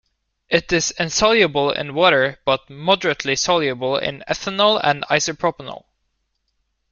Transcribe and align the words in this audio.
It 0.49 0.73
is 0.73 0.89
insoluble 0.89 1.69
in 1.69 1.93
water, 1.93 2.39
but 2.43 2.71
moderately 2.71 3.35
soluble 3.35 3.97
in 3.97 4.23
ethanol 4.27 4.81
and 4.83 5.03
isopropanol. 5.11 5.83